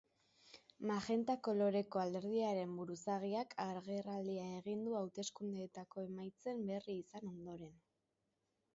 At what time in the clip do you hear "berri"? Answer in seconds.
6.73-7.01